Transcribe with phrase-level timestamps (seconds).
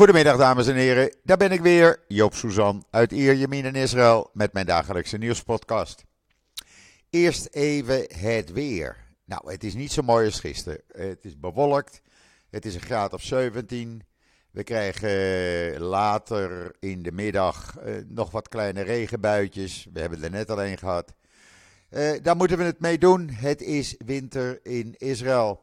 [0.00, 4.52] Goedemiddag dames en heren, daar ben ik weer, Joop Suzan uit Ierjemien in Israël met
[4.52, 6.04] mijn dagelijkse nieuwspodcast.
[7.10, 8.96] Eerst even het weer.
[9.24, 10.80] Nou, het is niet zo mooi als gisteren.
[10.92, 12.02] Het is bewolkt,
[12.50, 14.02] het is een graad of 17.
[14.50, 19.86] We krijgen later in de middag eh, nog wat kleine regenbuitjes.
[19.92, 21.14] We hebben er net alleen gehad.
[21.90, 23.30] Uh, daar moeten we het mee doen.
[23.30, 25.62] Het is winter in Israël.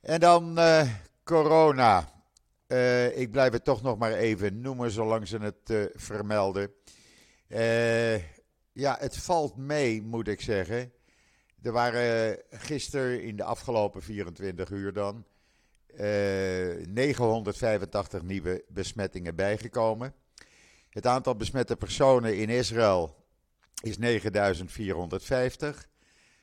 [0.00, 0.58] En dan
[1.22, 2.13] corona.
[2.68, 6.72] Uh, ik blijf het toch nog maar even noemen, zolang ze het uh, vermelden.
[7.48, 8.16] Uh,
[8.72, 10.92] ja, het valt mee, moet ik zeggen.
[11.62, 15.24] Er waren gisteren in de afgelopen 24 uur dan
[15.96, 20.14] 985 nieuwe besmettingen bijgekomen.
[20.90, 23.24] Het aantal besmette personen in Israël
[23.82, 25.88] is 9450.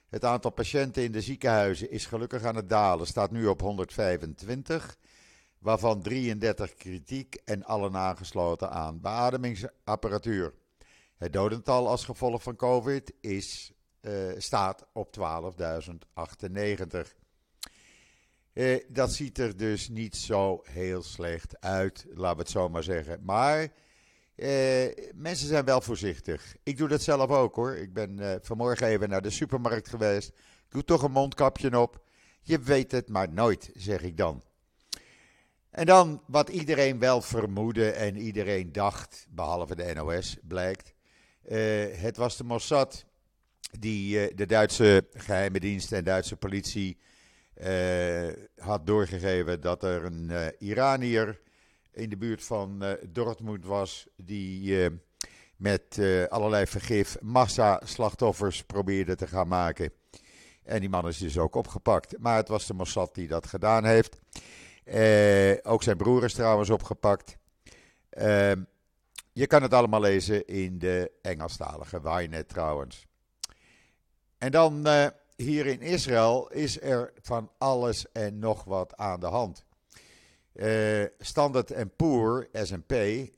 [0.10, 4.98] Het aantal patiënten in de ziekenhuizen is gelukkig aan het dalen, staat nu op 125
[5.62, 10.54] waarvan 33 kritiek en allen aangesloten aan beademingsapparatuur.
[11.18, 17.16] Het dodental als gevolg van COVID is, uh, staat op 12.098.
[18.54, 22.84] Uh, dat ziet er dus niet zo heel slecht uit, laten we het zo maar
[22.84, 23.20] zeggen.
[23.24, 23.68] Maar
[24.36, 26.56] uh, mensen zijn wel voorzichtig.
[26.64, 27.76] Ik doe dat zelf ook hoor.
[27.76, 30.30] Ik ben vanmorgen even naar de supermarkt geweest.
[30.30, 32.04] Ik doe toch een mondkapje op.
[32.42, 34.44] Je weet het maar nooit, zeg ik dan.
[35.72, 40.94] En dan wat iedereen wel vermoedde en iedereen dacht, behalve de NOS, blijkt.
[41.50, 41.58] Uh,
[41.92, 43.06] het was de Mossad
[43.80, 46.98] die uh, de Duitse geheime dienst en Duitse politie
[47.56, 48.28] uh,
[48.58, 51.42] had doorgegeven dat er een Iranier
[51.92, 54.90] in de buurt van Dortmund was die
[55.56, 56.00] met
[56.30, 59.94] allerlei vergif massa-slachtoffers probeerde te gaan maken.
[60.64, 62.18] En die man is dus ook opgepakt.
[62.20, 64.20] Maar het was de Mossad die dat gedaan heeft.
[64.86, 67.38] Uh, ook zijn broer is trouwens opgepakt.
[68.18, 68.52] Uh,
[69.34, 73.08] je kan het allemaal lezen in de Engelstalige Wynet trouwens.
[74.38, 79.26] En dan uh, hier in Israël is er van alles en nog wat aan de
[79.26, 79.66] hand.
[81.20, 82.94] Standard Poor, S&P,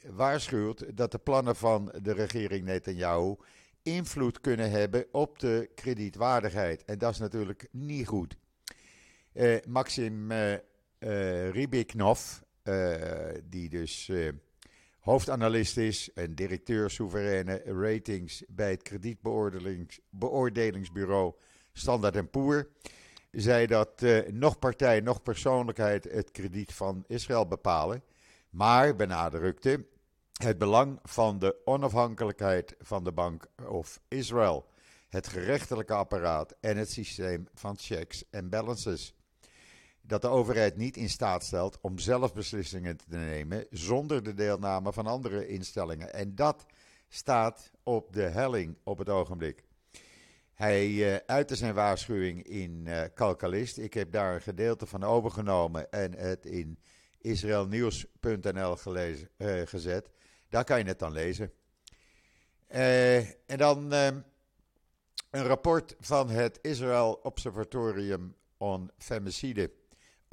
[0.10, 3.36] waarschuwt dat de plannen van de regering Netanyahu
[3.84, 6.86] invloed kunnen hebben op de kredietwaardigheid.
[6.86, 8.36] En dat is natuurlijk niet goed.
[9.68, 10.32] Maxim
[11.04, 12.96] uh, Ribiknov, uh,
[13.44, 14.32] die dus uh,
[15.00, 21.34] hoofdanalist is en directeur soevereine ratings bij het kredietbeoordelingsbureau
[21.74, 22.70] Standard Poor,
[23.32, 28.04] zei dat nog partij, nog persoonlijkheid het krediet van Israël bepalen,
[28.50, 29.86] maar benadrukte
[30.34, 34.66] het belang van de onafhankelijkheid van de Bank of Israël,
[35.10, 39.14] het gerechtelijke apparaat en het systeem van checks en balances
[40.06, 44.94] dat de overheid niet in staat stelt om zelf beslissingen te nemen zonder de deelname
[44.94, 46.14] van andere instellingen.
[46.14, 46.66] En dat
[47.10, 49.64] staat op de helling op het ogenblik.
[50.54, 53.78] Hij uh, uitte zijn waarschuwing in uh, Kalkalist.
[53.78, 56.80] Ik heb daar een gedeelte van overgenomen en het in
[57.22, 58.78] israelnieuws.nl
[59.38, 60.10] eh, gezet.
[60.50, 61.52] Daar kan je het dan lezen.
[62.68, 64.24] en dan een
[65.44, 69.72] rapport van het Israel Observatorium on Femicide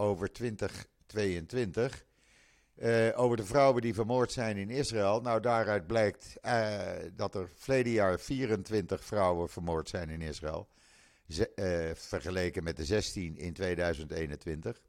[0.00, 2.04] over 2022.
[2.76, 5.20] Uh, eh, over de vrouwen die vermoord zijn in Israël.
[5.20, 6.78] Nou, daaruit blijkt uh,
[7.14, 10.68] dat er verleden jaar 24 vrouwen vermoord zijn in Israël.
[11.28, 14.80] Ze, uh, vergeleken met de 16 in 2021.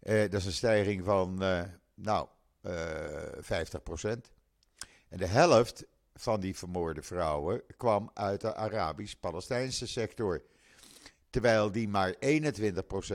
[0.00, 1.38] dat is een stijging van,
[1.94, 2.28] nou,
[2.66, 2.68] 50%
[5.08, 5.84] En de helft
[6.14, 10.42] van die vermoorde vrouwen kwam uit de Arabisch-Palestijnse sector
[11.30, 12.16] terwijl die maar 21%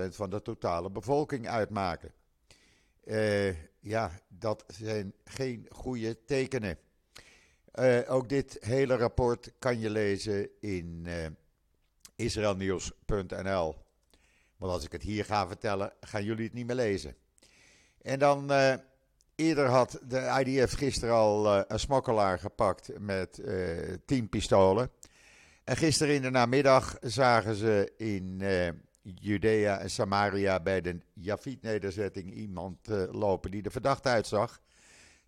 [0.10, 2.12] van de totale bevolking uitmaken.
[3.06, 6.78] Uh, ja, dat zijn geen goede tekenen.
[7.80, 11.26] Uh, ook dit hele rapport kan je lezen in uh,
[12.16, 13.76] israelnieuws.nl.
[14.58, 17.16] Want als ik het hier ga vertellen, gaan jullie het niet meer lezen.
[18.02, 18.52] En dan,
[19.36, 23.42] eerder had de IDF gisteren al een smokkelaar gepakt met
[24.06, 24.92] 10 pistolen.
[25.66, 28.70] En gisteren in de namiddag zagen ze in uh,
[29.02, 34.62] Judea en Samaria bij de Jafit-nederzetting iemand uh, lopen die er verdacht uitzag.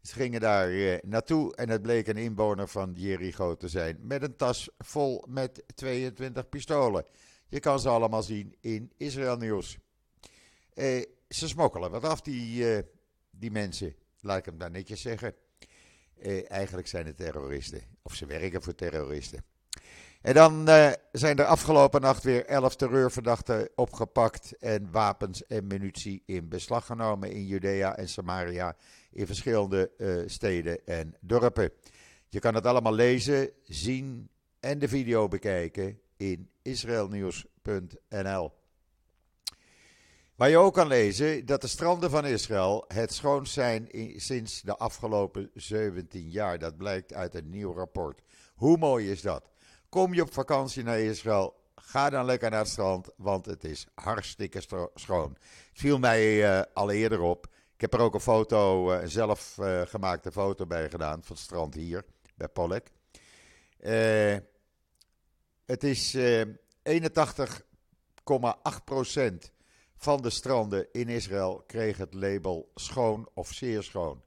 [0.01, 3.98] Ze gingen daar uh, naartoe en het bleek een inwoner van Jericho te zijn.
[4.01, 7.06] Met een tas vol met 22 pistolen.
[7.48, 9.78] Je kan ze allemaal zien in Israël Nieuws.
[11.30, 12.83] ze smokkelen wat af, die,
[13.30, 13.95] die mensen.
[14.22, 15.36] Laat ik hem daar netjes zeggen.
[16.48, 17.81] eigenlijk zijn het terroristen.
[18.01, 19.44] Of ze werken voor terroristen.
[20.27, 26.24] En dan uh, zijn er afgelopen nacht weer elf terreurverdachten opgepakt en wapens en munitie
[26.25, 28.75] in beslag genomen in Judea en Samaria
[29.12, 31.71] in verschillende uh, steden en dorpen.
[32.29, 34.29] Je kan het allemaal lezen, zien
[34.59, 38.51] en de video bekijken in israelnieuws.nl.
[40.35, 44.77] Waar je ook kan lezen dat de stranden van Israël het schoonst zijn sinds de
[44.77, 46.59] afgelopen 17 jaar.
[46.59, 48.21] Dat blijkt uit een nieuw rapport.
[48.56, 49.51] Hoe mooi is dat?
[49.97, 53.88] Kom je op vakantie naar Israël, ga dan lekker naar het strand, want het is
[53.94, 55.29] hartstikke schoon.
[55.69, 57.47] Het viel mij uh, al eerder op.
[57.73, 61.45] Ik heb er ook een foto, uh, een zelf gemaakte foto bij gedaan van het
[61.45, 62.05] strand hier
[62.35, 62.91] bij Pollek.
[65.65, 66.21] het is 81,8%
[69.95, 74.23] van de stranden in Israël kreeg het label schoon of zeer schoon.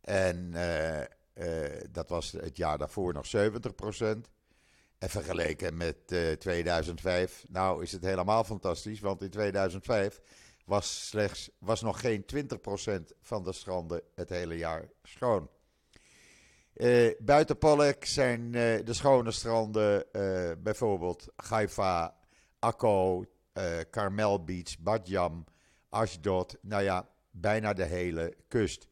[0.00, 0.52] En
[1.90, 3.74] dat was het jaar daarvoor nog 70
[5.00, 10.20] en vergeleken met uh, eh, 2005, nou is het helemaal fantastisch, want in 2005
[10.64, 15.50] was, slechts, was nog geen 20% van de stranden het hele jaar schoon.
[16.74, 18.52] Uh, buiten Pollek zijn uh,
[18.84, 20.04] de schone stranden
[20.62, 22.16] bijvoorbeeld Haifa,
[22.58, 23.24] Akko,
[23.90, 25.44] Carmel Beach, Badjam,
[25.88, 28.88] Ashdod, nou ja, bijna de hele kust.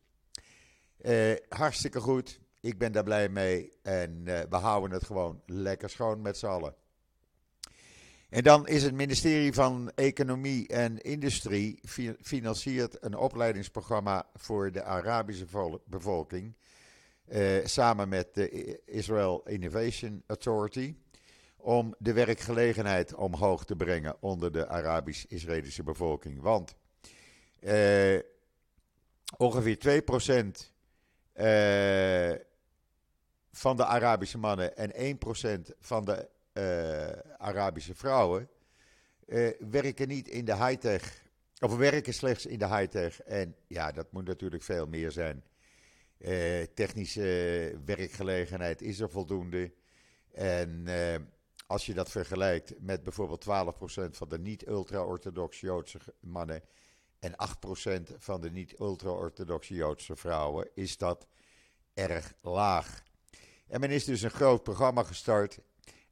[1.49, 2.41] hartstikke goed.
[2.61, 6.47] Ik ben daar blij mee en uh, we houden het gewoon lekker schoon met z'n
[6.47, 6.75] allen.
[8.29, 11.81] En dan is het ministerie van Economie en Industrie
[12.21, 15.47] financiert een opleidingsprogramma voor de Arabische
[15.85, 16.57] bevolking.
[17.29, 20.95] Uh, samen met de Israel Innovation Authority.
[21.57, 26.41] Om de werkgelegenheid omhoog te brengen onder de Arabisch-Israëlische bevolking.
[26.41, 26.75] Want
[27.61, 28.19] uh,
[29.37, 30.79] ongeveer 2%
[31.35, 32.48] uh,
[33.53, 35.19] van de Arabische mannen en
[35.69, 38.49] 1% van de uh, Arabische vrouwen
[39.27, 41.23] uh, werken niet in de high-tech,
[41.61, 43.23] of werken slechts in de high-tech.
[43.23, 45.45] En ja, dat moet natuurlijk veel meer zijn.
[46.19, 49.73] Uh, technische werkgelegenheid is er voldoende.
[50.33, 50.87] En
[51.67, 53.47] als je dat vergelijkt met bijvoorbeeld 12%
[54.11, 56.63] van de niet-ultra-orthodoxe Joodse mannen
[57.19, 57.33] en
[58.09, 61.27] 8% van de niet-ultra-orthodoxe Joodse vrouwen, is dat
[61.95, 63.03] erg laag.
[63.69, 65.59] En men is dus een groot programma gestart.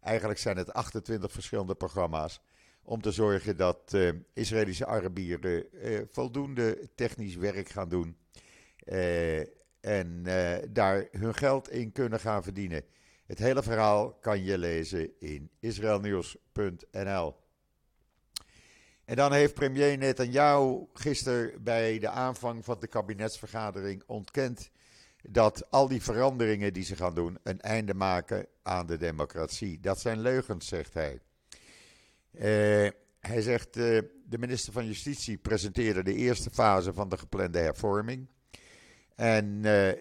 [0.00, 2.40] Eigenlijk zijn het 28 verschillende programma's.
[2.82, 8.16] Om te zorgen dat uh, Israëlische Arabieren uh, voldoende technisch werk gaan doen.
[8.84, 9.38] Uh,
[9.80, 10.22] en
[10.72, 12.84] daar hun geld in kunnen gaan verdienen.
[13.26, 17.36] Het hele verhaal kan je lezen in israelnieuws.nl.
[19.04, 24.70] En dan heeft premier Netanyahu gisteren bij de aanvang van de kabinetsvergadering ontkend
[25.28, 29.80] dat al die veranderingen die ze gaan doen een einde maken aan de democratie.
[29.80, 31.20] Dat zijn leugens, zegt hij.
[32.32, 32.90] Uh,
[33.20, 38.28] hij zegt, uh, de minister van Justitie presenteerde de eerste fase van de geplande hervorming.
[39.14, 39.92] En uh,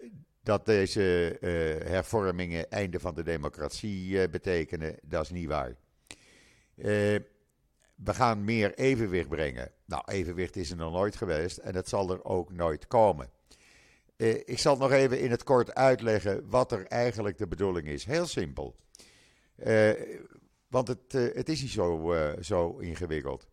[0.44, 1.38] dat deze
[1.86, 5.76] hervormingen einde van de democratie betekenen, dat is niet waar.
[6.76, 9.72] we gaan meer evenwicht brengen.
[9.86, 13.30] Nou, evenwicht is er nog nooit geweest en het zal er ook nooit komen.
[14.18, 18.06] Uh, ik zal nog even in het kort uitleggen wat er eigenlijk de bedoeling is.
[18.06, 18.76] Heel simpel.
[19.58, 19.92] Uh,
[20.68, 23.48] want het, uh, het is niet zo, zo ingewikkeld.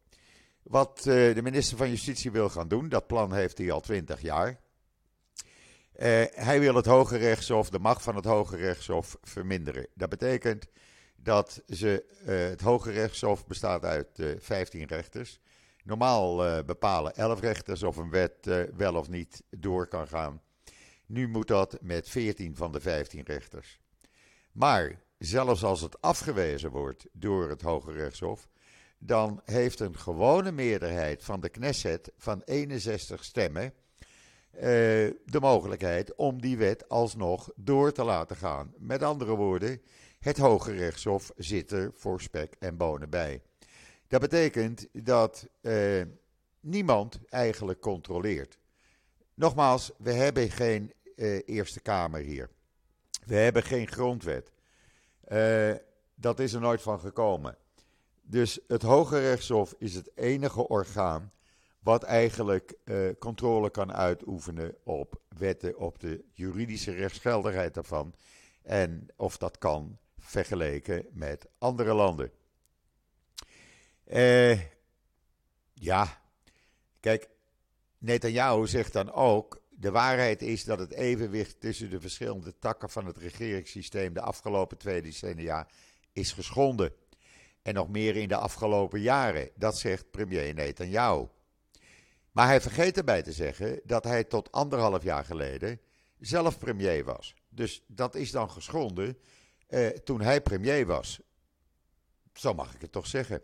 [0.63, 4.61] Wat de minister van Justitie wil gaan doen, dat plan heeft hij al twintig jaar.
[6.33, 9.87] hij wil het Hoge Rechtshof, de macht van het Hoge Rechtshof verminderen.
[9.95, 10.67] Dat betekent
[11.17, 15.41] dat ze, het Hoge Rechtshof bestaat uit 15 rechters.
[15.85, 20.41] Normaal bepalen 11 rechters of een wet wel of niet door kan gaan.
[21.13, 23.81] Nu moet dat met 14 van de 15 rechters.
[24.53, 28.49] Maar zelfs als het afgewezen wordt door het Hoge Rechtshof,
[28.99, 33.63] dan heeft een gewone meerderheid van de Knesset van 61 stemmen
[34.55, 38.75] uh, de mogelijkheid om die wet alsnog door te laten gaan.
[38.79, 39.83] Met andere woorden,
[40.19, 43.43] het Hoge Rechtshof zit er voor spek en bonen bij.
[44.07, 46.03] Dat betekent dat uh,
[46.61, 48.59] niemand eigenlijk controleert.
[49.35, 52.51] Nogmaals, we hebben geen uh, Eerste Kamer hier.
[53.27, 54.53] We hebben geen grondwet.
[55.29, 55.75] Uh,
[56.15, 57.57] dat is er nooit van gekomen.
[58.23, 61.33] Dus het Hoge Rechtshof is het enige orgaan
[61.79, 68.15] wat eigenlijk uh, controle kan uitoefenen op wetten, op de juridische rechtsgeldigheid daarvan.
[68.63, 72.31] En of dat kan vergeleken met andere landen.
[74.07, 74.61] Uh,
[75.73, 76.21] ja,
[77.01, 77.29] kijk,
[77.99, 83.07] Netanyahu zegt dan ook de waarheid is dat het evenwicht tussen de verschillende takken van
[83.07, 85.67] het regeringssysteem de afgelopen twee decennia
[86.13, 86.93] is geschonden.
[87.63, 89.51] En nog meer in de afgelopen jaren.
[89.55, 91.27] Dat zegt premier Netanyahu.
[92.33, 95.81] Maar hij vergeet erbij te zeggen dat hij tot anderhalf jaar geleden
[96.21, 97.35] zelf premier was.
[97.49, 99.19] Dus dat is dan geschonden
[99.67, 101.21] eh, toen hij premier was.
[102.33, 103.43] Zo mag ik het toch zeggen.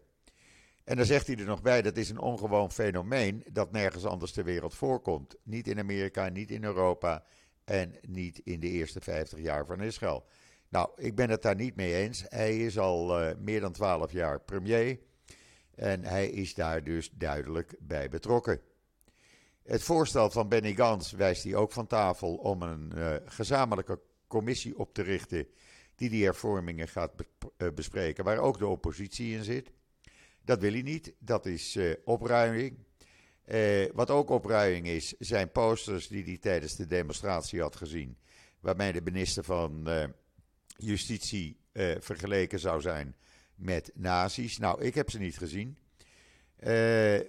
[0.88, 4.32] En dan zegt hij er nog bij, dat is een ongewoon fenomeen dat nergens anders
[4.32, 5.36] ter wereld voorkomt.
[5.42, 7.24] Niet in Amerika, niet in Europa
[7.64, 10.24] en niet in de eerste 50 jaar van Israël.
[10.68, 12.24] Nou, ik ben het daar niet mee eens.
[12.28, 14.98] Hij is al uh, meer dan 12 jaar premier
[15.74, 18.60] en hij is daar dus duidelijk bij betrokken.
[19.62, 24.78] Het voorstel van Benny Gans wijst hij ook van tafel om een uh, gezamenlijke commissie
[24.78, 25.46] op te richten
[25.94, 29.70] die die hervormingen gaat be bespreken, waar ook de oppositie in zit.
[30.48, 31.12] Dat wil hij niet.
[31.18, 32.78] Dat is uh, opruiming.
[33.46, 38.18] Uh, wat ook opruiming is, zijn posters die hij tijdens de demonstratie had gezien.
[38.60, 40.04] Waarmee de minister van uh,
[40.76, 41.56] Justitie
[41.98, 43.16] vergeleken zou zijn
[43.54, 44.58] met nazi's.
[44.58, 45.78] Nou, ik heb ze niet gezien.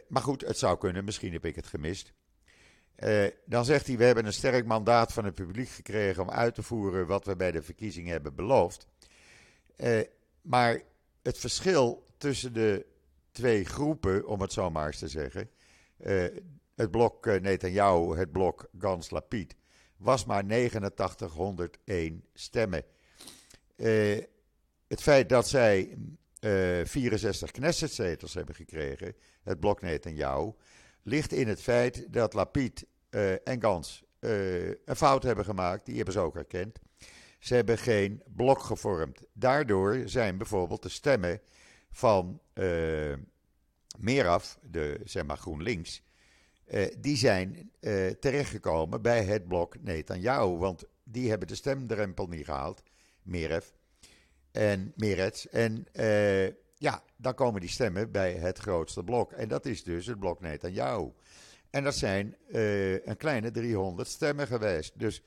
[0.07, 1.03] maar goed, het zou kunnen.
[1.03, 2.13] Misschien heb ik het gemist.
[3.45, 6.63] dan zegt hij: We hebben een sterk mandaat van het publiek gekregen om uit te
[6.63, 8.87] voeren wat we bij de verkiezingen hebben beloofd.
[10.41, 10.81] maar
[11.21, 12.85] het verschil tussen de
[13.39, 15.49] twee groepen, om het zo maar eens te zeggen.
[16.05, 16.23] Uh,
[16.75, 19.55] het blok uh, Netanyahu, het blok Gans Lapid,
[19.97, 22.83] was maar 8901 stemmen.
[23.75, 24.23] Uh,
[24.87, 25.97] het feit dat zij
[26.83, 30.51] 64 Knessetzetels hebben gekregen, het blok Netanyahu,
[31.03, 32.85] ligt in het feit dat Lapid
[33.43, 35.85] en Gans een fout hebben gemaakt.
[35.85, 36.79] Die hebben ze ook erkend.
[37.39, 39.21] Ze hebben geen blok gevormd.
[39.33, 41.41] Daardoor zijn bijvoorbeeld de stemmen
[41.89, 43.13] van uh,
[43.97, 46.03] Meraf, de, zeg maar GroenLinks,
[46.67, 50.57] uh, die zijn uh, terechtgekomen bij het blok Netanyahu.
[50.57, 52.83] Want die hebben de stemdrempel niet gehaald,
[53.21, 53.73] Meref
[54.51, 55.45] en Meretz.
[55.45, 55.85] En
[56.77, 59.31] ja, dan komen die stemmen bij het grootste blok.
[59.31, 61.11] En dat is dus het blok Netanyahu.
[61.69, 62.35] En dat zijn
[63.03, 64.99] een kleine 300 stemmen geweest.
[64.99, 65.23] Dus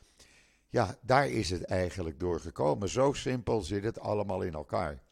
[0.68, 2.88] ja, daar is het eigenlijk doorgekomen.
[2.88, 5.02] Zo simpel zit het allemaal in elkaar.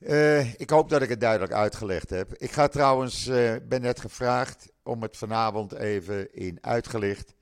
[0.00, 2.34] Uh, ik hoop dat ik het duidelijk uitgelegd heb.
[2.34, 7.34] Ik ga trouwens, uh, ben net gevraagd om het vanavond even in uitgelicht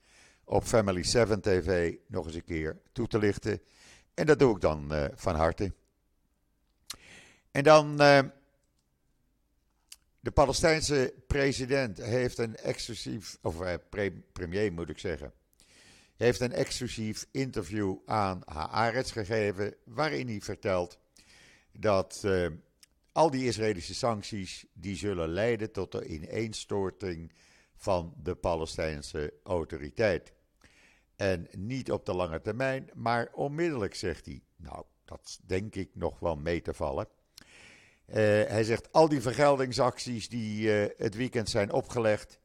[0.45, 3.61] op Family 7 TV nog eens een keer toe te lichten.
[4.15, 5.73] En dat doe ik dan uh, van harte.
[7.51, 7.97] En dan,
[10.21, 13.57] de Palestijnse president heeft een exclusief, of
[13.89, 15.33] pre premier moet ik zeggen,
[16.17, 20.99] heeft een exclusief interview aan Haaretz gegeven waarin hij vertelt
[21.81, 22.47] dat uh,
[23.13, 27.33] al die Israëlische sancties die zullen leiden tot de ineenstorting
[27.77, 30.33] van de Palestijnse autoriteit.
[31.17, 34.43] En niet op de lange termijn, maar onmiddellijk, zegt hij.
[34.57, 37.09] Nou, dat denk ik nog wel mee te vallen.
[38.07, 42.39] Uh, hij zegt al die vergeldingsacties die uh, het weekend zijn opgelegd,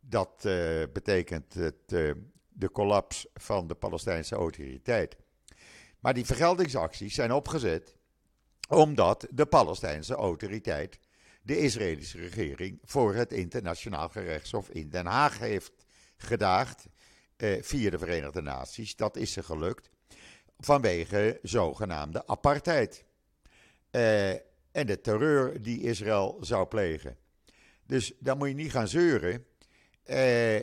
[0.00, 0.42] dat
[0.92, 1.88] betekent het,
[2.48, 5.16] de collaps van de Palestijnse autoriteit.
[6.04, 7.94] Maar die vergeldingsacties zijn opgezet
[8.68, 10.98] omdat de Palestijnse autoriteit
[11.42, 15.72] de Israëlische regering voor het internationaal gerechtshof in Den Haag heeft
[16.16, 16.86] gedaagd
[17.36, 18.96] eh, via de Verenigde Naties.
[18.96, 19.90] Dat is ze gelukt
[20.58, 23.04] vanwege zogenaamde apartheid.
[23.90, 24.30] Eh,
[24.72, 27.16] en de terreur die Israël zou plegen.
[27.86, 29.46] Dus dan moet je niet gaan zeuren.
[30.02, 30.60] Eh,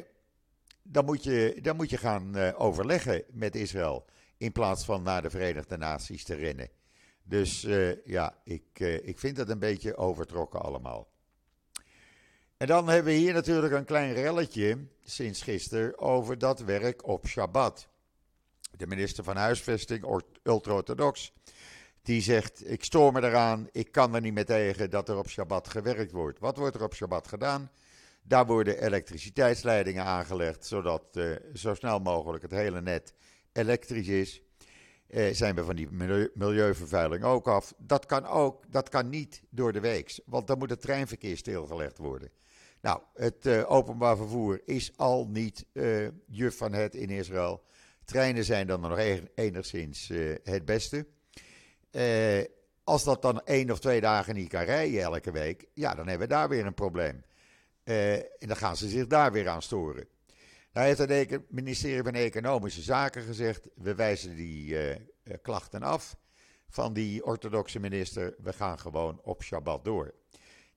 [0.84, 4.06] dan, moet je, dan moet je gaan uh, overleggen met Israël
[4.42, 6.70] in plaats van naar de Verenigde Naties te rennen.
[7.24, 11.08] Dus uh, ja, ik, uh, ik vind het een beetje overtrokken allemaal.
[12.58, 17.28] En dan hebben we hier natuurlijk een klein relletje sinds gisteren over dat werk op
[17.28, 17.88] Shabbat.
[18.78, 21.34] De minister van Huisvesting, ultra-orthodox,
[22.02, 25.30] die zegt: Ik stoor me eraan, ik kan er niet mee tegen dat er op
[25.30, 26.40] Shabbat gewerkt wordt.
[26.40, 27.72] Wat wordt er op Shabbat gedaan?
[28.24, 33.14] Daar worden elektriciteitsleidingen aangelegd, zodat uh, zo snel mogelijk het hele net
[33.54, 34.42] elektrisch is,
[35.12, 35.88] eh, zijn we van die
[36.34, 37.74] milieuvervuiling ook af.
[37.78, 41.98] Dat kan ook, dat kan niet door de week, want dan moet het treinverkeer stilgelegd
[41.98, 42.30] worden.
[42.82, 47.64] Nou, het uh, openbaar vervoer is al niet uh, juf van het in Israël.
[48.06, 48.98] Treinen zijn dan nog
[49.36, 51.08] enigszins uh, het beste.
[52.84, 56.28] als dat dan één of twee dagen niet kan rijden elke week, ja, dan hebben
[56.28, 57.24] we daar weer een probleem.
[57.84, 60.08] en dan gaan ze zich daar weer aan storen.
[60.74, 64.96] Nou heeft het ministerie van Economische Zaken gezegd: we wijzen die uh,
[65.42, 66.16] klachten af
[66.68, 68.36] van die orthodoxe minister.
[68.38, 70.14] We gaan gewoon op Shabbat door.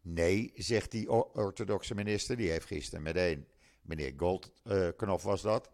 [0.01, 3.47] Nee, zegt die orthodoxe minister, die heeft gisteren meteen,
[3.83, 5.71] meneer Goldknop was dat,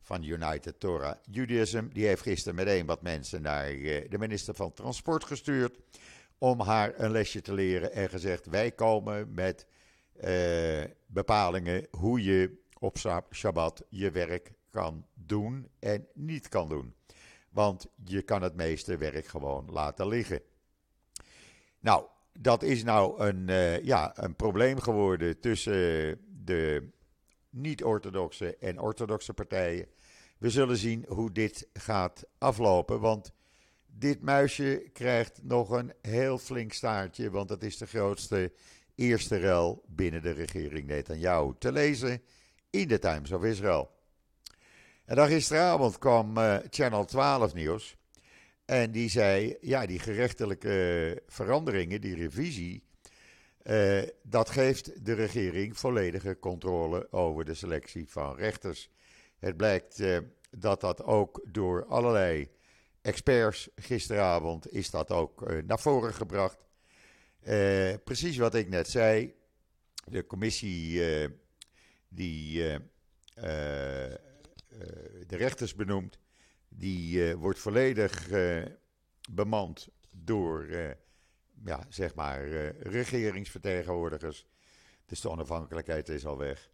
[0.00, 1.88] van United Torah Judaism.
[1.88, 3.66] Die heeft gisteren meteen wat mensen naar
[4.08, 5.78] de minister van Transport gestuurd.
[6.38, 9.66] Om haar een lesje te leren en gezegd: Wij komen met
[11.06, 12.96] bepalingen hoe je op
[13.32, 16.94] Shabbat je werk kan doen en niet kan doen.
[17.50, 20.42] Want je kan het meeste werk gewoon laten liggen.
[21.80, 26.90] Nou, dat is nou een, uh, ja, een probleem geworden tussen de
[27.50, 29.86] niet-orthodoxe en orthodoxe partijen.
[30.38, 33.32] We zullen zien hoe dit gaat aflopen, want
[33.86, 38.52] dit muisje krijgt nog een heel flink staartje, want het is de grootste
[38.94, 41.52] eerste rel binnen de regering Netanyahu.
[41.58, 42.22] Te lezen
[42.70, 43.90] in de Times of Israel.
[45.04, 47.96] En dan gisteravond kwam uh, Channel 12 nieuws.
[48.64, 52.82] En die zei, ja, die gerechtelijke veranderingen, die revisie,
[53.62, 58.90] uh, dat geeft de regering volledige controle over de selectie van rechters.
[59.38, 60.18] Het blijkt uh,
[60.50, 62.48] dat dat ook door allerlei
[63.02, 66.58] experts gisteravond is dat ook naar voren gebracht.
[68.04, 69.34] precies wat ik net zei,
[70.04, 71.00] de commissie
[72.10, 72.62] die
[74.70, 74.78] eh,
[75.26, 76.18] de rechters benoemd.
[76.68, 78.62] Die eh, wordt volledig eh,
[79.30, 80.66] bemand door,
[81.64, 82.48] ja, zeg maar,
[82.78, 84.46] regeringsvertegenwoordigers.
[85.06, 86.70] Dus de onafhankelijkheid is al weg.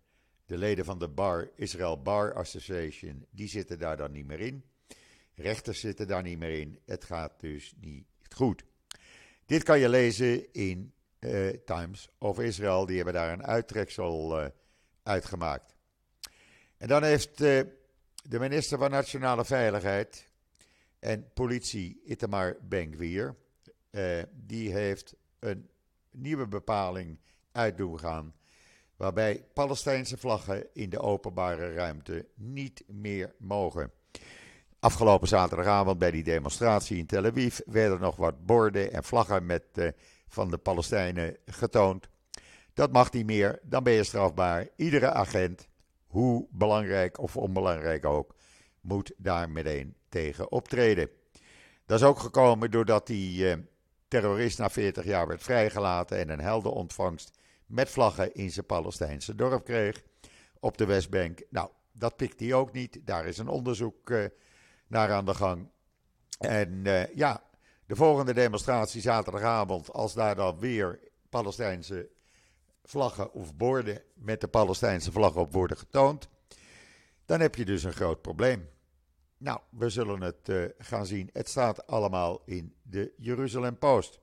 [0.47, 4.65] De leden van de Bar, Israel Bar Association, die zitten daar dan niet meer in.
[5.35, 6.79] Rechters zitten daar niet meer in.
[6.85, 8.65] Het gaat dus niet goed.
[9.47, 10.93] Dit kan je lezen in
[11.65, 12.87] Times of Israel.
[12.87, 14.47] Die hebben daar een uittreksel uh,
[15.07, 15.77] uitgemaakt.
[16.77, 20.29] En dan heeft de minister van Nationale Veiligheid
[20.99, 23.35] en Politie, Itamar Ben-Gvir,
[23.91, 25.69] eh, die heeft een
[26.11, 27.19] nieuwe bepaling
[27.53, 28.35] uit doen gaan.
[28.97, 33.93] Waarbij Palestijnse vlaggen in de openbare ruimte niet meer mogen.
[34.79, 39.65] Afgelopen zaterdagavond bij die demonstratie in Tel Aviv werden nog wat borden en vlaggen met,
[39.75, 39.89] uh,
[40.29, 42.09] van de Palestijnen getoond.
[42.77, 44.69] Dat mag niet meer, dan ben je strafbaar.
[44.77, 45.69] Iedere agent
[46.07, 48.35] hoe belangrijk of onbelangrijk ook,
[48.81, 51.09] moet daar meteen tegen optreden.
[51.87, 53.59] Dat is ook gekomen doordat die eh,
[54.09, 59.65] terrorist na 40 jaar werd vrijgelaten en een heldenontvangst met vlaggen in zijn Palestijnse dorp
[59.65, 60.03] kreeg
[60.61, 61.43] op de Westbank.
[61.51, 63.01] Nou, dat pikt hij ook niet.
[63.05, 64.25] Daar is een onderzoek uh,
[64.87, 65.69] naar aan de gang.
[66.39, 67.43] En uh, ja,
[67.87, 72.15] de volgende demonstratie zaterdagavond, als daar dan weer Palestijnse
[72.89, 76.29] vlaggen of borden met de Palestijnse vlag op worden getoond,
[77.25, 78.69] dan heb je dus een groot probleem.
[79.39, 81.31] Nou, we zullen het uh, gaan zien.
[81.33, 84.21] Het staat allemaal in de Jeruzalem Post.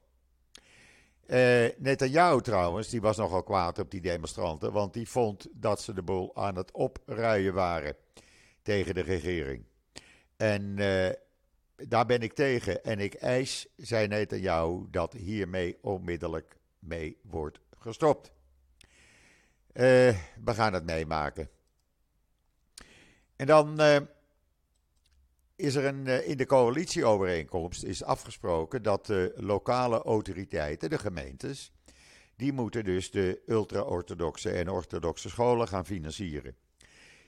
[1.28, 5.93] Uh, Netanyahu trouwens, die was nogal kwaad op die demonstranten, want die vond dat ze
[5.93, 7.95] de boel aan het opruien waren
[8.62, 9.65] tegen de regering.
[10.38, 11.10] En uh,
[11.76, 12.84] daar ben ik tegen.
[12.84, 18.32] En ik eis, zei Netanyahu, dat hiermee onmiddellijk mee wordt gestopt.
[19.73, 19.81] Uh,
[20.43, 21.49] we gaan het meemaken.
[23.36, 23.97] En dan uh,
[25.55, 31.71] is er een, uh, in de coalitieovereenkomst is afgesproken dat de lokale autoriteiten, de gemeentes,
[32.36, 36.55] die moeten dus de ultra-orthodoxe en orthodoxe scholen gaan financieren.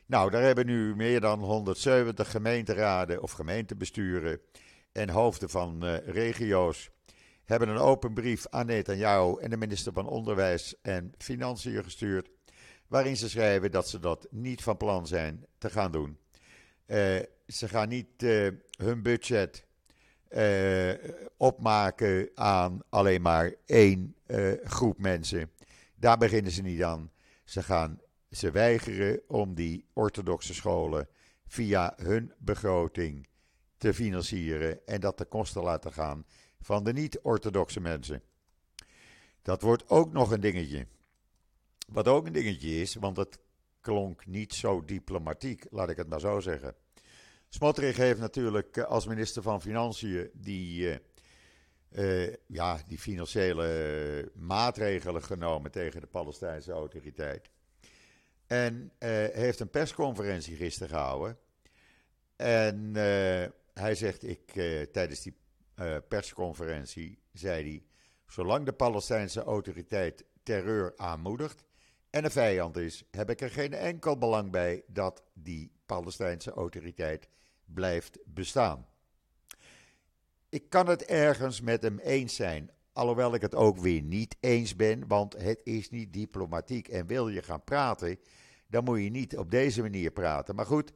[0.05, 4.39] Nou, daar hebben nu meer dan 170 gemeenteraden of gemeentebesturen
[4.91, 6.89] en hoofden van regio's
[7.45, 12.29] hebben een open brief aan Netanyahu en de minister van Onderwijs en Financiën gestuurd
[12.87, 16.17] waarin ze schrijven dat ze dat niet van plan zijn te gaan doen.
[16.87, 19.65] Uh, ze gaan niet uh, hun budget
[20.29, 20.93] uh,
[21.37, 24.15] opmaken aan alleen maar één
[24.63, 25.51] groep mensen.
[25.95, 27.11] Daar beginnen ze niet aan.
[27.43, 27.99] Ze gaan
[28.31, 31.07] ze weigeren om die orthodoxe scholen
[31.47, 33.27] via hun begroting
[33.77, 36.25] te financieren en dat de kosten laten gaan
[36.61, 38.21] van de niet-orthodoxe mensen.
[39.41, 40.87] Dat wordt ook nog een dingetje.
[41.85, 43.39] Wat ook een dingetje is, want het
[43.81, 46.75] klonk niet zo diplomatiek, laat ik het maar zo zeggen.
[47.49, 50.97] Smotrich heeft natuurlijk eh, als minister van Financiën die, uh,
[52.27, 57.49] uh, ja, die financiële maatregelen genomen tegen de Palestijnse autoriteit.
[58.47, 58.91] En
[59.33, 61.37] heeft een persconferentie gisteren gehouden.
[62.35, 62.93] En
[63.73, 64.51] hij zegt, ik,
[64.91, 65.35] tijdens die
[66.07, 67.83] persconferentie, zei hij,
[68.27, 71.64] zolang de Palestijnse autoriteit terreur aanmoedigt,
[72.15, 77.27] en een vijand is, heb ik er geen enkel belang bij dat die Palestijnse autoriteit
[77.65, 78.87] blijft bestaan.
[80.49, 84.75] Ik kan het ergens met hem eens zijn, alhoewel ik het ook weer niet eens
[84.75, 86.87] ben, want het is niet diplomatiek.
[86.87, 88.19] En wil je gaan praten,
[88.67, 90.55] dan moet je niet op deze manier praten.
[90.55, 90.91] Maar goed,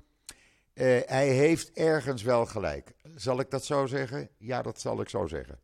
[0.74, 2.94] Uh, hij heeft ergens wel gelijk.
[3.16, 4.30] Zal ik dat zo zeggen?
[4.38, 5.60] Ja, dat zal ik zo zeggen.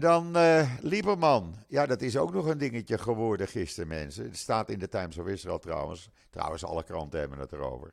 [0.00, 1.54] Dan uh, Lieberman.
[1.68, 4.24] Ja, dat is ook nog een dingetje geworden gisteren, mensen.
[4.24, 6.10] Het staat in de Times of Israel trouwens.
[6.30, 7.92] Trouwens, alle kranten hebben het erover.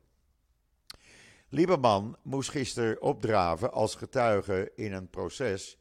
[1.50, 5.78] Lieberman moest gisteren opdraven als getuige in een proces.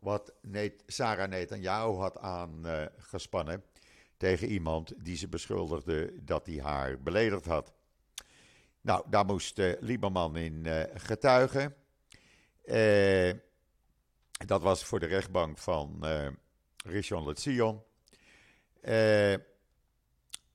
[0.00, 0.32] wat
[0.86, 3.54] Sarah Netanyahu had aangespannen.
[3.54, 3.80] Uh,
[4.16, 7.72] tegen iemand die ze beschuldigde dat hij haar beledigd had.
[8.80, 11.74] Nou, daar moest uh, Lieberman in getuigen.
[12.64, 13.32] Uh,
[14.46, 16.26] dat was voor de rechtbank van uh,
[16.84, 17.82] Rishon LeZion.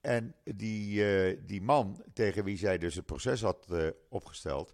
[0.02, 3.67] en die, die man tegen wie zij dus het proces had
[4.10, 4.73] opgesteld,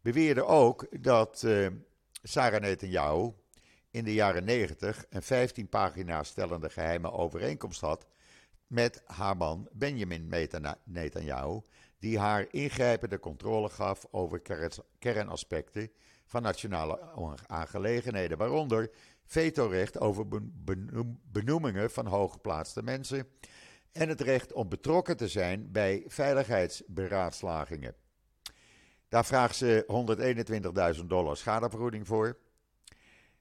[0.00, 1.46] beweerde ook dat
[2.22, 3.32] Sarah Netanyahu
[3.90, 8.06] in de jaren 90 een 15 pagina's stellende geheime overeenkomst had
[8.66, 10.28] met haar man Benjamin
[10.84, 11.60] Netanyahu,
[11.98, 14.42] die haar ingrijpende controle gaf over
[14.98, 15.90] kernaspecten
[16.30, 17.00] van nationale
[17.46, 18.90] aangelegenheden, waaronder
[19.24, 20.26] vetorecht over
[21.32, 23.28] benoemingen van hooggeplaatste mensen
[23.92, 27.94] en het recht om betrokken te zijn bij veiligheidsberaadslagingen.
[29.08, 29.84] Daar vraagt ze
[31.00, 32.38] 121.000 dollar schadevergoeding voor.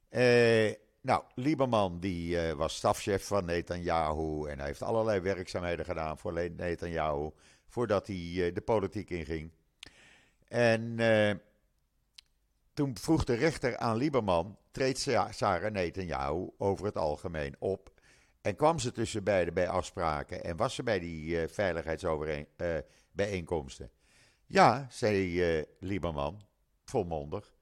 [0.10, 6.17] Eh, nou, Lieberman die uh, was stafchef van Netanyahu en hij heeft allerlei werkzaamheden gedaan
[6.17, 7.30] voor Netanyahu
[7.67, 9.52] voordat hij uh, de politiek inging.
[10.47, 11.32] En uh,
[12.80, 17.94] toen vroeg de rechter aan Lieberman, treedt Sarah Netanyahu over het algemeen op
[18.42, 23.92] en kwam ze tussen beiden bij afspraken en was ze bij die veiligheidsbijeenkomsten?
[24.46, 26.42] ja, zei Lieberman,
[26.86, 27.54] volmondig.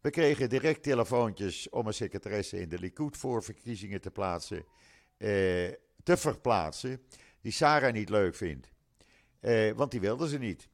[0.00, 4.64] We kregen direct telefoontjes om een secretaresse in de Likud voor verkiezingen te plaatsen,
[5.16, 5.28] eh,
[6.02, 7.02] te verplaatsen,
[7.40, 8.72] die Sarah niet leuk vindt.
[9.40, 10.68] Eh, want die wilde ze niet.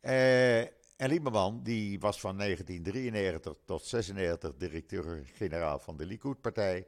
[0.00, 0.62] Eh,
[0.96, 6.86] en Lieberman, die was van 1993 tot 96 directeur-generaal van de Likud-partij.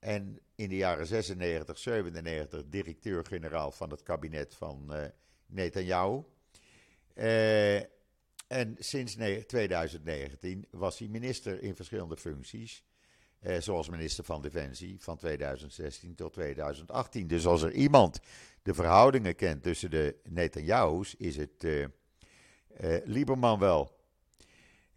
[0.00, 5.04] En in de jaren 96, 97 directeur-generaal van het kabinet van uh,
[5.46, 6.22] Netanyahu.
[7.14, 7.76] Uh,
[8.46, 12.84] en sinds 2019 was hij minister in verschillende functies.
[13.38, 17.26] Eh, zoals minister van Defensie van 2016 tot 2018.
[17.26, 18.20] Dus als er iemand
[18.62, 21.64] de verhoudingen kent tussen de Netanyahu's, is het
[22.80, 24.00] uh, Lieberman wel.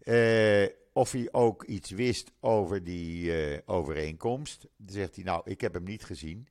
[0.02, 3.32] Uh, of hij ook iets wist over die
[3.66, 6.48] overeenkomst, zegt hij nou, ik heb hem niet gezien.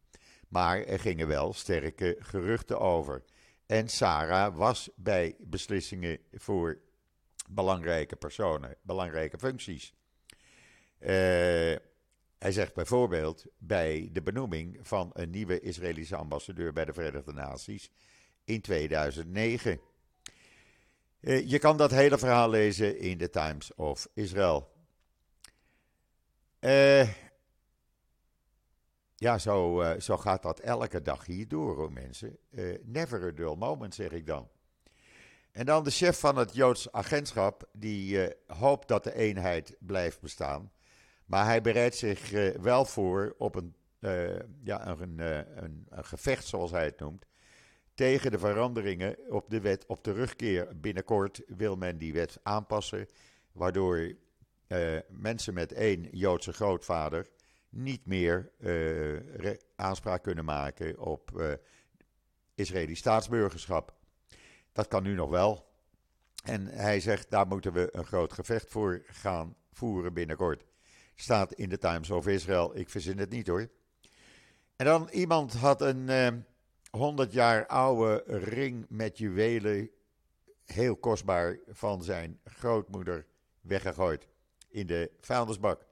[0.48, 3.24] Maar er gingen wel sterke geruchten over.
[3.66, 6.80] En Sarah was bij beslissingen voor
[7.50, 9.94] belangrijke personen, belangrijke functies.
[11.00, 11.10] Uh,
[12.38, 17.92] hij zegt bijvoorbeeld bij de benoeming van een nieuwe Israëlische ambassadeur bij de Verenigde Naties
[18.44, 19.80] in 2009.
[21.26, 24.74] Eh, je kan dat hele verhaal lezen in de Times of Israel.
[26.60, 27.10] Uh,
[29.16, 32.38] ja, zo, zo gaat dat elke dag hier door, mensen.
[32.84, 34.50] never a dull moment, zeg ik dan.
[35.52, 40.72] En dan de chef van het Joods agentschap, die hoopt dat de eenheid blijft bestaan.
[41.26, 43.76] Maar hij bereidt zich wel voor op een,
[44.64, 47.26] ja, een, een, een, gevecht, zoals hij het noemt.
[47.96, 50.80] Tegen de veranderingen op de wet op terugkeer.
[50.80, 53.08] Binnenkort wil men die wet aanpassen.
[53.52, 54.16] Waardoor
[55.10, 57.28] mensen met één Joodse grootvader
[57.70, 58.52] niet meer
[59.76, 61.32] aanspraak kunnen maken op
[62.56, 63.94] Israëlisch staatsburgerschap.
[64.72, 65.74] Dat kan nu nog wel.
[66.44, 70.66] En hij zegt, daar moeten we een groot gevecht voor gaan voeren binnenkort.
[71.16, 72.78] Staat in de Times of Israel.
[72.78, 73.70] Ik verzin het niet hoor.
[74.76, 76.28] En dan iemand had een eh,
[76.96, 79.90] 100 jaar oude ring met juwelen,
[80.66, 83.26] heel kostbaar, van zijn grootmoeder
[83.62, 84.28] weggegooid
[84.70, 85.86] in de vuilnisbak.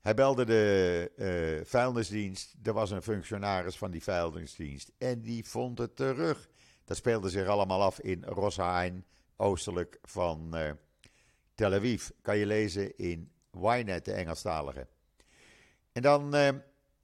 [0.00, 2.54] Hij belde de uh, vuilnisdienst.
[2.62, 4.92] Er was een functionaris van die vuilnisdienst.
[4.98, 6.48] En die vond het terug.
[6.84, 9.04] Dat speelde zich allemaal af in Rosheim,
[9.36, 10.70] oostelijk van uh,
[11.54, 12.08] Tel Aviv.
[12.22, 14.86] Kan je lezen in Ynet, de Engelstalige.
[15.92, 16.48] En dan uh,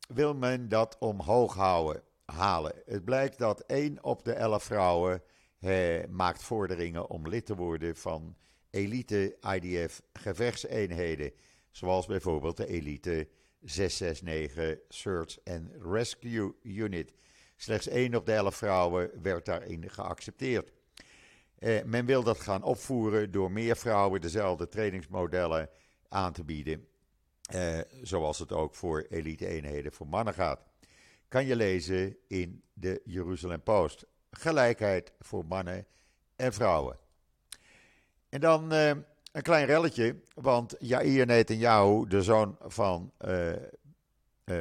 [0.09, 2.73] wil men dat omhoog houden, halen.
[2.85, 5.23] Het blijkt dat 1 op de 11 vrouwen
[5.61, 8.37] uh, maakt vorderingen om lid te worden van
[8.71, 11.33] elite IDF gevechtseenheden.
[11.71, 13.29] Zoals bijvoorbeeld de elite
[13.61, 17.13] 669 Search and Rescue Unit.
[17.57, 20.73] Slechts 1 op de 11 vrouwen werd daarin geaccepteerd.
[21.59, 25.69] Eh, men wil dat gaan opvoeren door meer vrouwen dezelfde trainingsmodellen
[26.09, 26.87] aan te bieden.
[27.43, 30.70] Eh, zoals het ook voor elite-eenheden voor mannen gaat.
[31.31, 34.07] Kan je lezen in de Jeruzalem Post.
[34.31, 35.87] Gelijkheid voor mannen
[36.37, 36.99] en vrouwen.
[38.29, 43.13] En dan een klein relletje, want Jair Netanyahu, de zoon van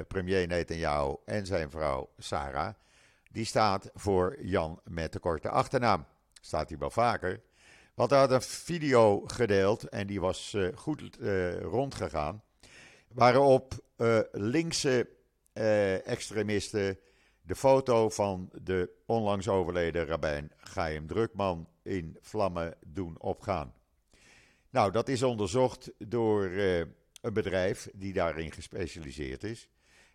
[0.07, 2.73] premier Netanyahu en zijn vrouw Sarah,
[3.31, 6.05] die staat voor Jan met de korte achternaam.
[6.41, 7.41] Staat hij wel vaker.
[7.93, 11.17] Want hij had een video gedeeld en die was goed
[11.61, 12.43] rondgegaan.
[13.07, 13.73] Waarop
[15.59, 16.97] linkse extremisten
[17.41, 23.73] de foto van de onlangs overleden rabbijn Chaim Drukman in vlammen doen opgaan.
[24.69, 26.43] Nou, dat is onderzocht door
[27.21, 29.69] een bedrijf die daarin gespecialiseerd is.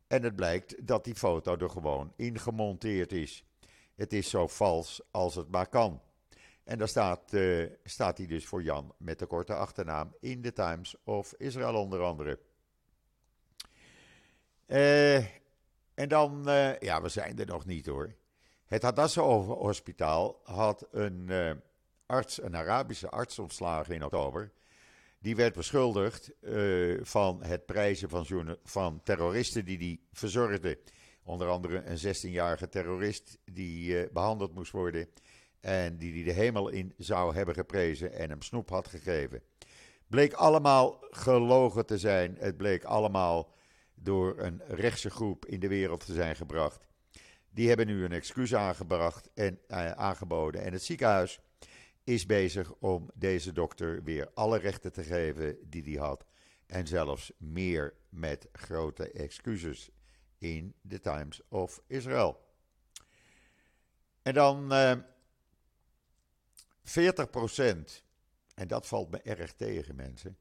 [0.07, 3.45] En het blijkt dat die foto er gewoon ingemonteerd is.
[3.95, 6.03] Het is zo vals als het maar kan.
[6.65, 10.53] En daar staat, uh, staat hij dus voor Jan met de korte achternaam in de
[10.53, 12.39] Times of Israel onder andere.
[14.67, 15.17] Uh,
[15.95, 18.15] en dan, uh, ja, we zijn er nog niet hoor.
[18.67, 21.31] Het Hadassah Hospitaal had een
[22.07, 24.53] arts, een Arabische arts ontslagen in oktober.
[25.19, 26.31] Die werd beschuldigd
[27.01, 30.79] van het prijzen van, van terroristen die die verzorgde.
[31.25, 35.09] Onder andere een 16-jarige terrorist die behandeld moest worden
[35.61, 39.43] en die hij de hemel in zou hebben geprezen en hem snoep had gegeven.
[40.07, 42.37] Bleek allemaal gelogen te zijn.
[42.39, 43.53] Het bleek allemaal
[43.95, 46.87] door een rechtse groep in de wereld te zijn gebracht.
[47.51, 50.63] Die hebben nu een excuus aangebracht en uh, aangeboden.
[50.63, 51.41] En het ziekenhuis
[52.05, 56.25] is bezig om deze dokter weer alle rechten te geven die hij had.
[56.67, 59.91] En zelfs meer met grote excuses
[60.39, 62.43] in de Times of Israel.
[64.23, 64.93] En dan uh,
[66.85, 66.85] 40%,
[68.55, 70.39] en dat valt me erg tegen mensen,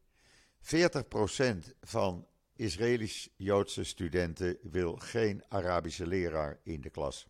[0.61, 7.27] 40% van Israëlisch-Joodse studenten wil geen Arabische leraar in de klas.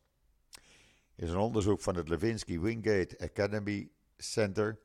[1.16, 4.80] Is een onderzoek van het Levinsky Wingate Academy Center.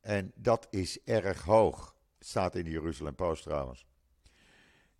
[0.00, 1.96] En dat is erg hoog.
[2.18, 3.86] Staat in de Jeruzalem Post trouwens.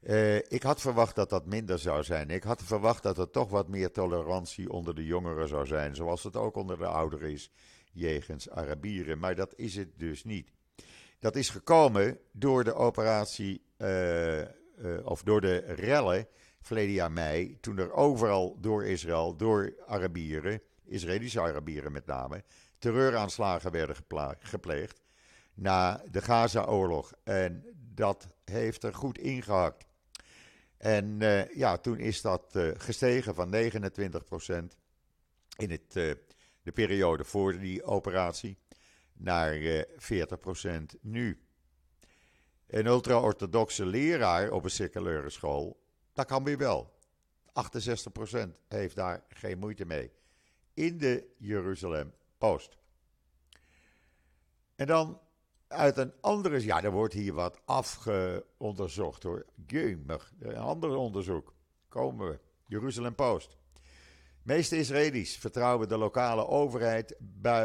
[0.01, 2.31] Uh, ik had verwacht dat dat minder zou zijn.
[2.31, 5.95] Ik had verwacht dat er toch wat meer tolerantie onder de jongeren zou zijn.
[5.95, 7.51] Zoals het ook onder de ouderen is
[7.93, 9.19] jegens Arabieren.
[9.19, 10.51] Maar dat is het dus niet.
[11.19, 14.43] Dat is gekomen door de operatie, uh,
[15.05, 16.27] of door de rellen
[16.61, 17.61] verleden jaar mei.
[17.61, 22.45] Toen er overal door Israël, door Arabieren, Israëlische Arabieren met name,
[22.79, 23.97] terreuraanslagen werden
[24.39, 25.03] gepleegd.
[25.55, 27.13] Na de Gaza-oorlog.
[27.25, 29.87] En dat heeft er goed ingehakt.
[30.77, 33.59] En uh, ja, toen is dat gestegen van 29%
[35.57, 36.19] in het
[36.67, 38.59] de periode voor die operatie,
[39.17, 39.87] naar 40%
[40.63, 41.41] eh, nu.
[42.67, 46.95] Een ultra-orthodoxe leraar op een circulaire school, dat kan weer wel.
[47.47, 50.13] 68% heeft daar geen moeite mee.
[50.75, 52.79] In de Jeruzalem Post.
[54.75, 55.21] En dan
[55.69, 59.47] uit een andere, ja, er wordt hier wat afgeonderzocht hoor.
[59.67, 61.55] Geumig, een ander onderzoek.
[61.89, 62.39] Komen we.
[62.67, 63.57] Jeruzalem Post
[64.47, 67.17] meeste Israëli's vertrouwen de lokale overheid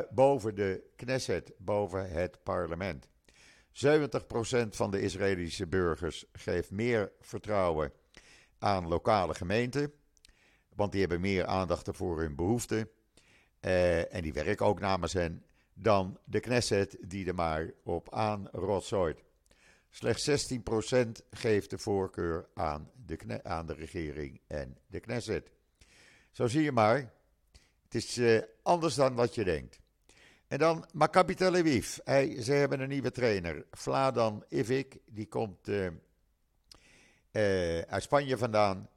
[0.09, 3.07] boven de Knesset, boven het parlement.
[3.71, 7.91] 70% van de Israëlische burgers geeft meer vertrouwen
[8.59, 9.93] aan lokale gemeenten,
[10.75, 12.89] want die hebben meer aandacht voor hun behoeften.
[13.59, 19.23] Eh, en die werken ook namens hen, dan de Knesset die er maar op aanrotzooit.
[19.89, 25.51] Slechts 16% geeft de voorkeur aan de, aan de regering en de Knesset.
[26.31, 27.13] Zo zie je maar.
[27.83, 29.79] Het is uh, anders dan wat je denkt.
[30.47, 31.97] En dan Maccabi Tel Aviv.
[32.03, 33.65] Hey, ze hebben een nieuwe trainer.
[33.71, 34.97] Vladan Ivic.
[35.05, 35.85] Die komt uh,
[37.31, 38.89] uh, uit Spanje vandaan.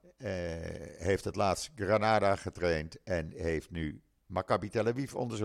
[0.99, 3.03] heeft het laatst Granada getraind.
[3.03, 5.39] En heeft nu Maccabi Tel Aviv onder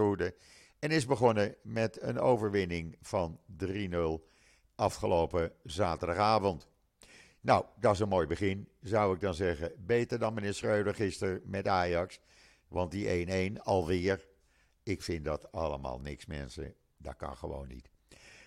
[0.79, 3.95] En is begonnen met een overwinning van 3-0
[4.75, 6.67] afgelopen zaterdagavond.
[7.41, 9.71] Nou, dat is een mooi begin, zou ik dan zeggen.
[9.77, 12.19] Beter dan meneer Schreuder gisteren met Ajax.
[12.67, 14.27] Want die 1-1 alweer.
[14.83, 16.73] Ik vind dat allemaal niks, mensen.
[16.97, 17.89] Dat kan gewoon niet.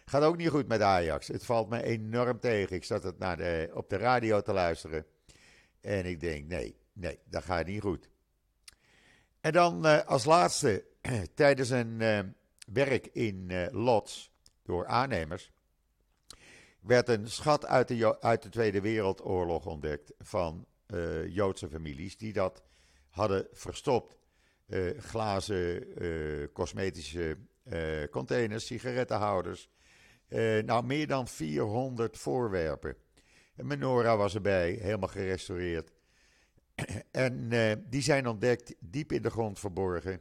[0.05, 1.29] Gaat ook niet goed met Ajax.
[1.29, 2.77] Het valt me enorm tegen.
[2.77, 5.07] Ik zat het naar op de radio te luisteren.
[5.81, 8.09] En ik denk, nee, nee, dat gaat niet goed.
[9.41, 10.85] En dan uh, als laatste,
[11.35, 12.21] tijdens een uh,
[12.73, 15.53] werk in uh, Lots door aannemers
[16.83, 22.33] werd een schat uit de, uit de Tweede Wereldoorlog ontdekt van uh, Joodse families die
[22.33, 22.63] dat
[23.09, 24.17] hadden verstopt.
[24.67, 27.39] Uh, glazen, uh, cosmetische
[28.11, 29.71] containers, sigarettenhouders.
[30.65, 32.97] nou, meer dan 400 voorwerpen.
[33.57, 35.93] Een menorah was erbij, helemaal gerestaureerd.
[37.11, 37.51] en
[37.89, 40.21] die zijn ontdekt, diep in de grond verborgen.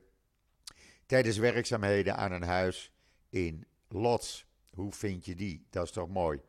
[1.06, 2.92] tijdens werkzaamheden aan een huis
[3.30, 4.46] in Lots.
[4.70, 5.68] Hoe vind je die?
[5.70, 6.42] Dat is toch mooi.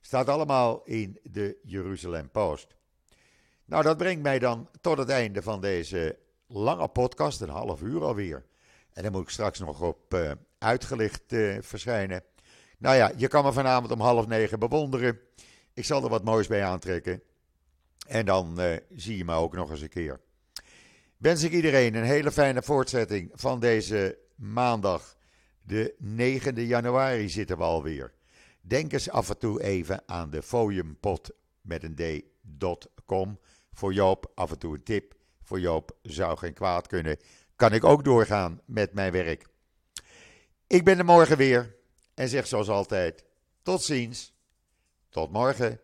[0.00, 2.74] Staat allemaal in de Jeruzalem Post.
[3.64, 8.02] Nou, dat brengt mij dan tot het einde van deze lange podcast, een half uur
[8.02, 8.44] alweer.
[8.92, 12.22] En dan moet ik straks nog op uh, uitgelicht uh, verschijnen.
[12.78, 15.18] Nou ja, je kan me vanavond om half negen bewonderen.
[15.74, 17.22] Ik zal er wat moois bij aantrekken.
[18.06, 20.20] En dan uh, zie je me ook nog eens een keer.
[21.16, 25.16] Wens ik iedereen een hele fijne voortzetting van deze maandag.
[25.62, 28.12] De 9 januari zitten we alweer.
[28.70, 31.30] Denk eens af en toe even aan de foliumpot
[31.60, 32.24] met een
[32.58, 33.38] d.com.
[33.72, 35.14] Voor Joop af en toe een tip.
[35.42, 37.16] Voor Joop zou geen kwaad kunnen.
[37.56, 39.46] Kan ik ook doorgaan met mijn werk.
[40.66, 41.76] Ik ben er morgen weer
[42.14, 43.24] en zeg zoals altijd:
[43.62, 44.34] tot ziens.
[45.08, 45.80] Tot morgen.